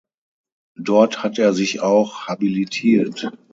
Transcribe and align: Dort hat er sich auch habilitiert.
Dort 0.79 1.21
hat 1.21 1.37
er 1.37 1.53
sich 1.53 1.81
auch 1.81 2.23
habilitiert. 2.27 3.31